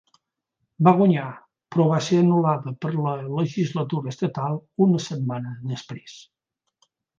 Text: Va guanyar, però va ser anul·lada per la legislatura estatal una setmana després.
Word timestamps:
Va 0.85 0.93
guanyar, 1.01 1.25
però 1.75 1.85
va 1.91 1.99
ser 2.05 2.17
anul·lada 2.21 2.73
per 2.87 2.91
la 2.97 3.13
legislatura 3.41 4.15
estatal 4.15 4.59
una 4.89 5.05
setmana 5.07 5.55
després. 5.77 6.19